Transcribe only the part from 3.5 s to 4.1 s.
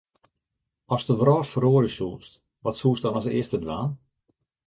dwaan?